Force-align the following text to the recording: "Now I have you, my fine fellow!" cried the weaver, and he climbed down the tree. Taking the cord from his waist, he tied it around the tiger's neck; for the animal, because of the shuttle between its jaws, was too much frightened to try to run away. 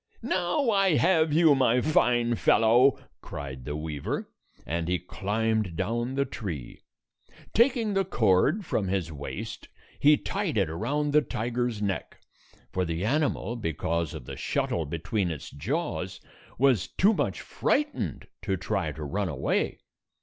"Now 0.23 0.71
I 0.71 0.95
have 0.95 1.31
you, 1.31 1.53
my 1.53 1.79
fine 1.79 2.33
fellow!" 2.33 2.97
cried 3.21 3.65
the 3.65 3.75
weaver, 3.75 4.31
and 4.65 4.87
he 4.87 4.97
climbed 4.97 5.75
down 5.75 6.15
the 6.15 6.25
tree. 6.25 6.81
Taking 7.53 7.93
the 7.93 8.03
cord 8.03 8.65
from 8.65 8.87
his 8.87 9.11
waist, 9.11 9.69
he 9.99 10.17
tied 10.17 10.57
it 10.57 10.71
around 10.71 11.13
the 11.13 11.21
tiger's 11.21 11.83
neck; 11.83 12.17
for 12.71 12.83
the 12.83 13.05
animal, 13.05 13.55
because 13.55 14.15
of 14.15 14.25
the 14.25 14.37
shuttle 14.37 14.87
between 14.87 15.29
its 15.29 15.51
jaws, 15.51 16.19
was 16.57 16.87
too 16.87 17.13
much 17.13 17.39
frightened 17.41 18.25
to 18.41 18.57
try 18.57 18.91
to 18.91 19.03
run 19.03 19.29
away. 19.29 19.77